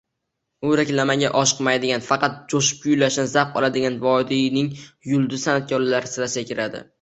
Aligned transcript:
U 0.67 0.69
reklamaga 0.79 1.27
oshiqmaydigan, 1.41 2.03
faqat 2.07 2.39
joʻshib 2.53 2.79
kuylashdan 2.85 3.29
zavq 3.35 3.61
oladigan 3.61 4.01
vodiyning 4.07 4.73
yulduz 5.13 5.45
sanʼatkorlari 5.47 6.13
sirasiga 6.15 6.49
kiradi. 6.55 6.85